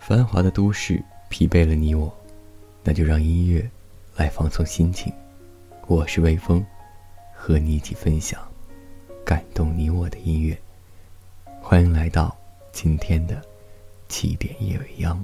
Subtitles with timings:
[0.00, 2.10] 繁华的都市疲惫了你我，
[2.82, 3.70] 那就让音乐
[4.16, 5.12] 来放松心情。
[5.86, 6.64] 我是微风，
[7.36, 8.40] 和你一起分享
[9.26, 10.58] 感动你我的音乐。
[11.60, 12.34] 欢迎来到
[12.72, 13.42] 今天的
[14.08, 15.22] 起点夜未央。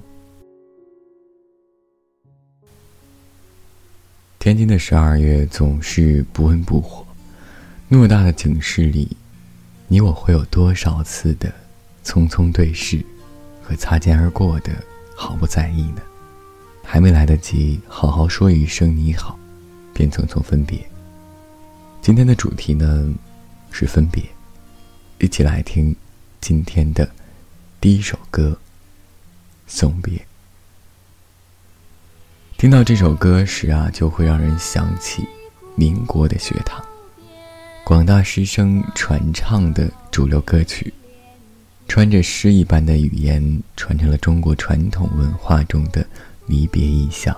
[4.39, 7.05] 天津的十二月总是不温不火，
[7.91, 9.17] 偌大的景市里，
[9.89, 11.51] 你我会有多少次的
[12.05, 13.03] 匆匆对视？
[13.67, 14.73] 和擦肩而过的
[15.17, 16.01] 毫不在意呢？
[16.85, 19.37] 还没来得及好好说一声你好，
[19.93, 20.79] 便匆匆分别。
[22.01, 23.13] 今天的主题呢
[23.73, 24.23] 是分别，
[25.19, 25.95] 一起来听
[26.41, 27.11] 今天的
[27.81, 28.57] 第一首歌
[29.67, 30.17] 《送别》。
[32.57, 35.27] 听到这首歌时啊，就会让人想起
[35.75, 36.81] 民国的学堂，
[37.85, 40.95] 广大师生传唱的主流歌曲。
[41.97, 46.07] 穿着诗一般的语言，传承了中国传统文化中的
[46.45, 47.35] 离别意象。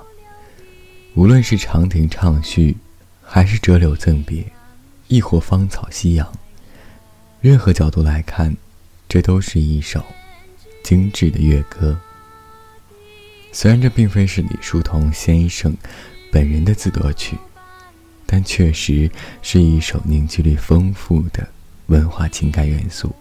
[1.14, 2.76] 无论是长亭唱序，
[3.22, 4.44] 还是折柳赠别，
[5.06, 6.28] 亦或芳草夕阳，
[7.40, 8.56] 任何角度来看，
[9.08, 10.04] 这都是一首
[10.82, 11.96] 精致的乐歌。
[13.52, 15.72] 虽然这并非是李叔同先生
[16.32, 17.38] 本人的自得曲，
[18.26, 19.08] 但确实
[19.40, 21.46] 是一首凝聚力丰富的
[21.86, 23.14] 文化情感元素。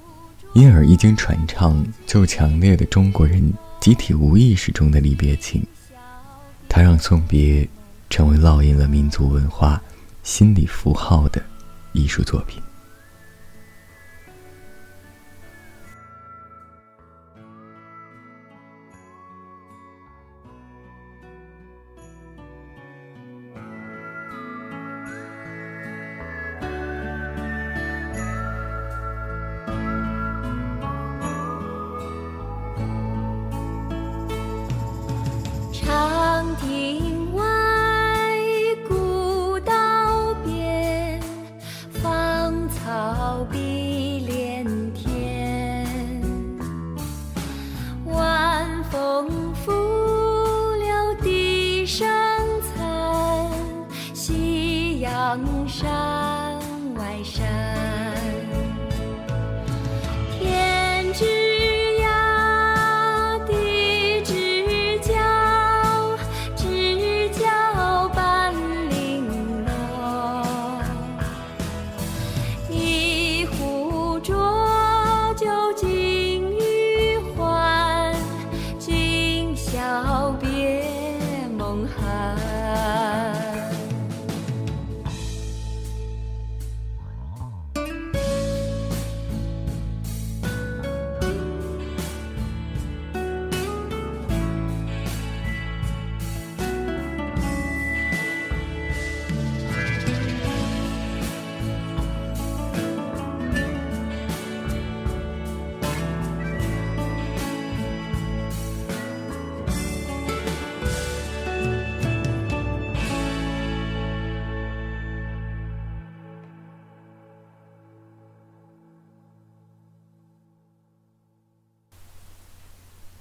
[0.57, 5.63] 因而一经传唱，就强烈的中国人集体无意识中的离别情。
[6.67, 7.69] 它让送别
[8.09, 9.79] 成为烙印了民族文化
[10.23, 11.39] 心理符号的
[11.91, 12.59] 艺术作品。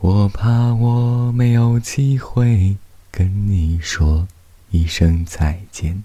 [0.06, 2.76] 我怕我没有机会
[3.10, 4.28] 跟你说
[4.70, 6.04] 一声再见。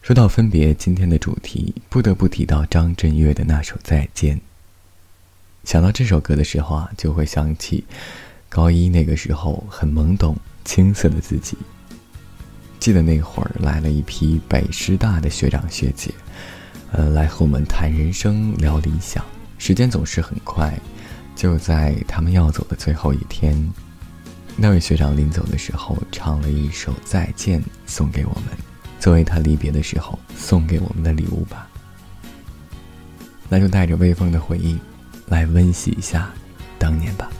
[0.00, 4.38] 说到分别，今天的主题不得不提到张震岳的那首《再见》。
[5.64, 7.84] 想到这首歌的时候啊，就会想起
[8.48, 10.34] 高一那个时候很懵懂、
[10.64, 11.58] 青涩的自己。
[12.80, 16.10] 记得那会儿来了一批北师大的学长学姐，
[16.90, 19.22] 呃，来和我们谈人生、聊理想。
[19.58, 20.74] 时间总是很快。
[21.34, 23.72] 就在他们要走的最后一天，
[24.56, 28.56] 那位学长临走的时候唱了一首《再见》，送给我们，
[29.00, 31.68] 作为他离别的时候送给我们的礼物吧。
[33.48, 34.78] 那就带着微风的回忆，
[35.26, 36.30] 来温习一下
[36.78, 37.30] 当年吧。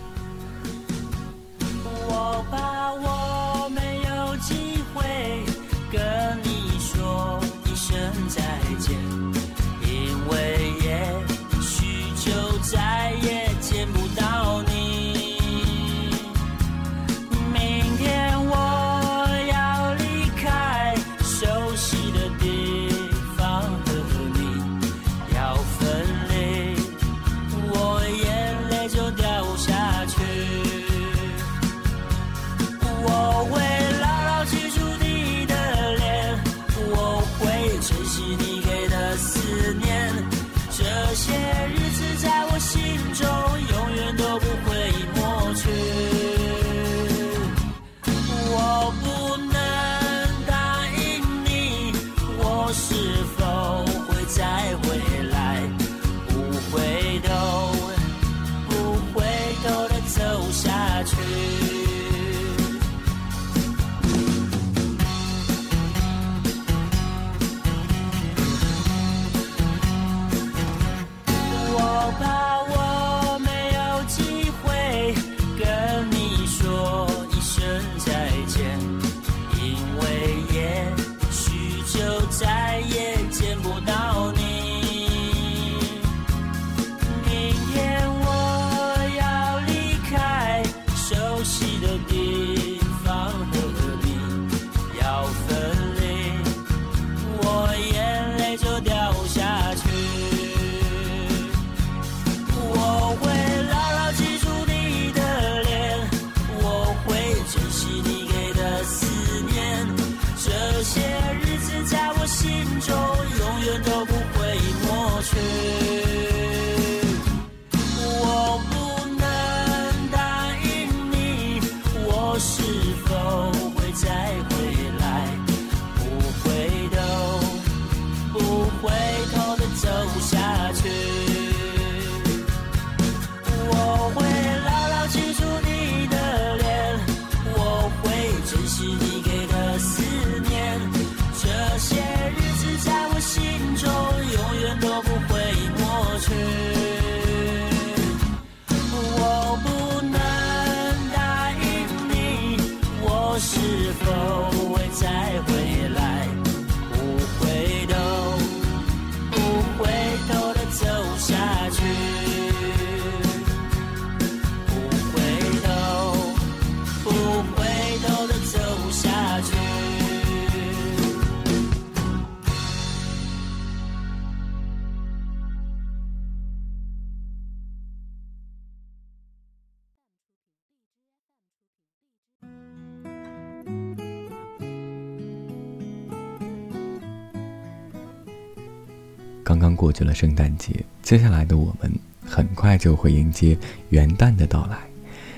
[189.45, 191.93] 刚刚过去了圣诞节，接下来的我们
[192.25, 193.57] 很快就会迎接
[193.91, 194.79] 元旦的到来。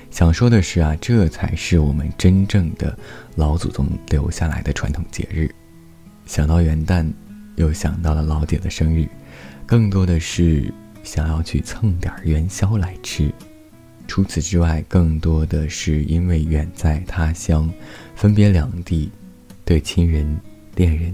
[0.09, 2.97] 想说的是啊，这才是我们真正的
[3.35, 5.53] 老祖宗留下来的传统节日。
[6.25, 7.05] 想到元旦，
[7.57, 9.05] 又想到了老姐的生日，
[9.65, 13.29] 更多的是想要去蹭点元宵来吃。
[14.07, 17.69] 除此之外，更多的是因为远在他乡，
[18.15, 19.11] 分别两地，
[19.65, 20.39] 对亲人、
[20.75, 21.13] 恋人、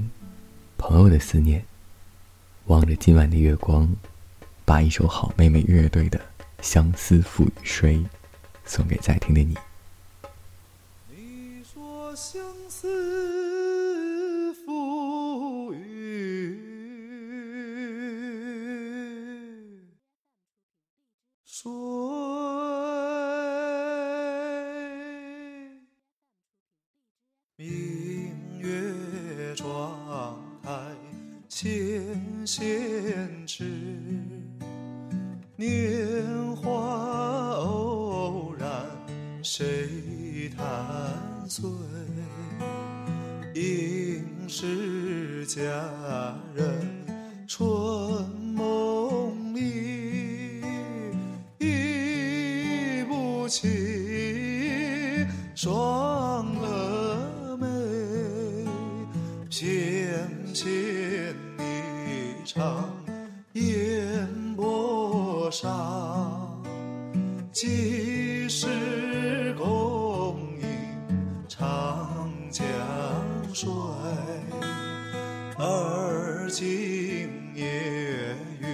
[0.77, 1.63] 朋友的思念。
[2.67, 3.93] 望着今晚的月光，
[4.63, 6.17] 把一首好妹妹乐队的
[6.61, 7.97] 《相思赋予谁》
[8.63, 9.53] 送给在听的你。
[32.45, 33.63] 纤纤指，
[35.55, 38.69] 年华偶然
[39.41, 40.65] 谁弹
[41.47, 41.63] 碎？
[43.55, 45.61] 应是佳
[46.53, 47.02] 人
[76.55, 77.65] 今夜
[78.61, 78.65] 雨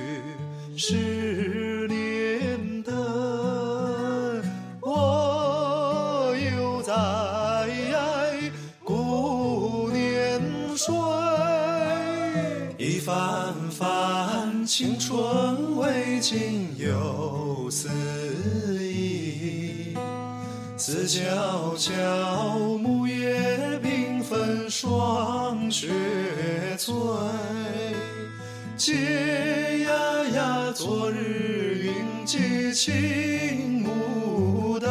[0.77, 4.43] 十年灯，
[4.81, 6.93] 我又在
[8.83, 10.41] 顾年
[10.75, 10.93] 岁，
[12.77, 13.29] 一番。
[14.65, 17.89] 青春未尽又思
[18.77, 19.95] 忆，
[20.77, 22.68] 思悄悄，
[26.79, 26.95] 醉。
[28.77, 29.91] 嗟呀
[30.33, 34.87] 呀，昨日云髻青牡丹，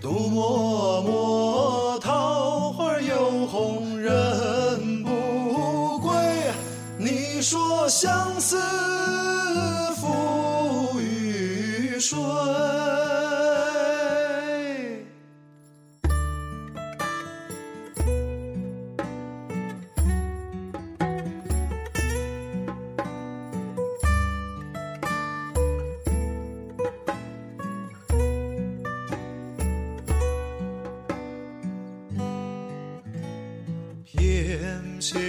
[0.00, 6.14] 独默默，桃花又红人不归。
[6.96, 8.56] 你说相思
[35.00, 35.20] 牵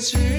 [0.00, 0.29] 云髻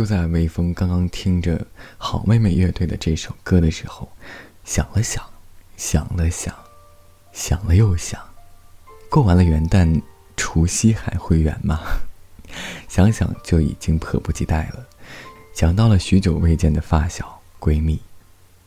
[0.00, 1.66] 就在微风刚刚听着
[1.98, 4.08] 好妹妹乐队的这首歌的时候，
[4.64, 5.22] 想了想，
[5.76, 6.54] 想了想，
[7.34, 8.18] 想了又想，
[9.10, 10.00] 过完了元旦，
[10.38, 11.80] 除夕还会远吗？
[12.88, 14.86] 想想就已经迫不及待了。
[15.52, 18.00] 想到了许久未见的发小闺蜜，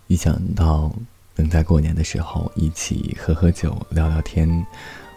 [0.06, 0.94] 一想到
[1.36, 4.64] 能在过年的时候一起喝喝酒、聊聊天，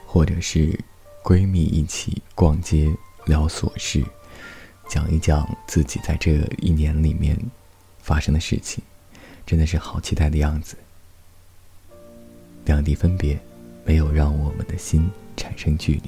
[0.06, 0.80] 或者是
[1.22, 2.90] 闺蜜一起逛街
[3.26, 4.02] 聊琐事。
[4.88, 7.38] 讲一讲自己在这一年里面
[7.98, 8.82] 发生的事情，
[9.44, 10.76] 真的是好期待的样子。
[12.64, 13.38] 两地分别，
[13.84, 16.02] 没有让我们的心产生距离。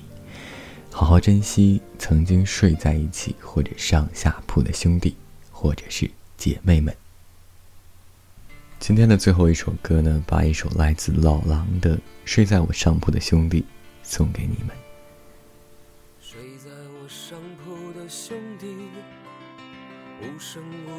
[0.90, 5.14] 好好珍惜曾经睡在一起或者上下铺的兄弟，
[5.52, 6.96] 或者是姐妹们。
[8.80, 13.60] 今天的最后一首歌呢，把一首来自老狼的《睡在我上铺的兄弟》
[14.02, 14.87] 送给你们。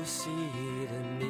[0.09, 1.21] 声无息的你，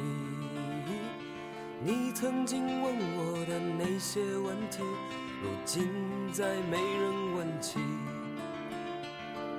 [1.84, 4.78] 你曾经问我的那些问题，
[5.42, 5.86] 如今
[6.32, 7.78] 再没人问起。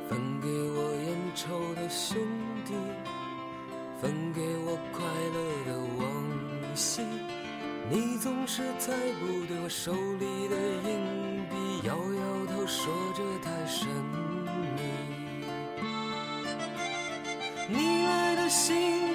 [0.10, 2.18] 分给我烟抽的兄
[2.66, 2.74] 弟，
[4.02, 5.38] 分给我快乐
[5.68, 7.04] 的往昔，
[7.92, 13.88] 你总是猜不对我手里的硬币，摇摇头说这太神
[14.76, 14.82] 秘。
[17.70, 19.01] 你来的信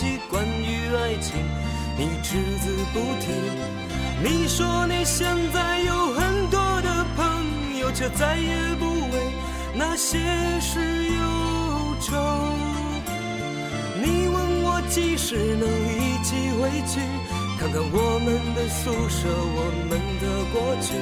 [0.00, 1.36] 客气，关于爱情
[1.98, 3.26] 你只字不提。
[4.22, 9.20] 你说你现在有很多的朋友，却再也不为
[9.74, 10.18] 那些
[10.58, 11.20] 事忧
[12.00, 12.16] 愁。
[14.02, 17.00] 你问我几时能一起回去，
[17.58, 20.94] 看看我们的宿舍，我们的过去。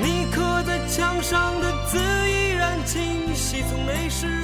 [0.00, 4.43] 你刻在墙上的字依然清晰，从那时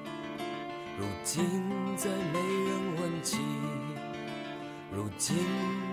[1.01, 1.43] 如今
[1.97, 3.37] 再没人问起，
[4.93, 5.35] 如今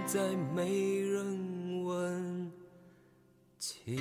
[0.05, 0.21] 再
[0.55, 2.53] 没人问
[3.59, 3.97] 起。